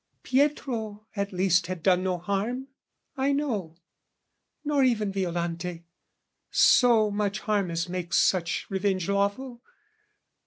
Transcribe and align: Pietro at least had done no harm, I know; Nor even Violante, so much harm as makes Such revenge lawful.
Pietro 0.23 1.05
at 1.15 1.31
least 1.31 1.67
had 1.67 1.83
done 1.83 2.01
no 2.01 2.17
harm, 2.17 2.69
I 3.15 3.33
know; 3.33 3.77
Nor 4.65 4.83
even 4.83 5.11
Violante, 5.13 5.83
so 6.49 7.11
much 7.11 7.41
harm 7.41 7.69
as 7.69 7.87
makes 7.87 8.17
Such 8.17 8.65
revenge 8.71 9.07
lawful. 9.07 9.61